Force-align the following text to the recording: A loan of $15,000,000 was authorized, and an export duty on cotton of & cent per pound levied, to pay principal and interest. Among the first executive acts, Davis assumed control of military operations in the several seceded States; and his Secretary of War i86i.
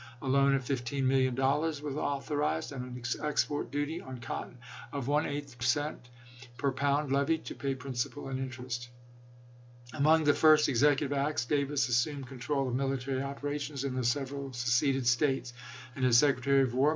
A 0.19 0.27
loan 0.27 0.55
of 0.55 0.63
$15,000,000 0.63 1.79
was 1.83 1.95
authorized, 1.95 2.71
and 2.71 2.83
an 2.83 3.03
export 3.23 3.69
duty 3.69 4.01
on 4.01 4.19
cotton 4.19 4.57
of 4.91 5.05
& 5.57 5.61
cent 5.63 6.09
per 6.57 6.71
pound 6.71 7.11
levied, 7.11 7.45
to 7.45 7.53
pay 7.53 7.75
principal 7.75 8.27
and 8.27 8.39
interest. 8.39 8.89
Among 9.93 10.23
the 10.23 10.33
first 10.33 10.67
executive 10.67 11.15
acts, 11.15 11.45
Davis 11.45 11.87
assumed 11.87 12.25
control 12.25 12.67
of 12.67 12.73
military 12.73 13.21
operations 13.21 13.83
in 13.83 13.93
the 13.93 14.03
several 14.03 14.53
seceded 14.53 15.05
States; 15.05 15.53
and 15.95 16.03
his 16.03 16.17
Secretary 16.17 16.63
of 16.63 16.73
War 16.73 16.89
i86i. 16.89 16.89